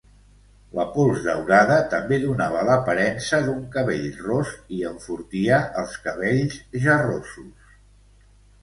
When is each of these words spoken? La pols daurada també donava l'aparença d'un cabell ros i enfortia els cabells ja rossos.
La 0.77 0.85
pols 0.93 1.19
daurada 1.25 1.75
també 1.91 2.19
donava 2.23 2.63
l'aparença 2.69 3.43
d'un 3.45 3.61
cabell 3.77 4.09
ros 4.25 4.57
i 4.79 4.83
enfortia 4.95 5.63
els 5.85 5.97
cabells 6.09 6.61
ja 6.89 6.99
rossos. 7.09 7.75